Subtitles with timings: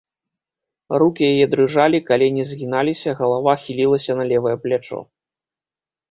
[1.01, 4.99] Рукі яе дрыжалі, калені згіналіся, галава хілілася на левае плячо.